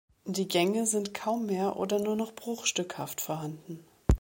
Die 0.25 0.47
Gänge 0.47 0.87
sind 0.87 1.13
kaum 1.13 1.45
mehr 1.45 1.77
oder 1.77 1.99
nur 1.99 2.15
noch 2.15 2.31
bruchstückhaft 2.33 3.21
vorhanden. 3.21 3.85